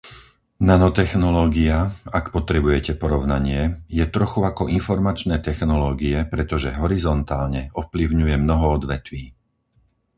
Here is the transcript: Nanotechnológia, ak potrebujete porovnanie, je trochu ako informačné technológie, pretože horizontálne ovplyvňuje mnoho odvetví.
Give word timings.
Nanotechnológia, 0.69 1.77
ak 2.19 2.25
potrebujete 2.35 2.91
porovnanie, 3.01 3.61
je 3.85 4.01
trochu 4.15 4.39
ako 4.51 4.63
informačné 4.77 5.35
technológie, 5.47 6.17
pretože 6.33 6.73
horizontálne 6.81 7.61
ovplyvňuje 7.79 8.35
mnoho 8.41 8.65
odvetví. 8.81 9.23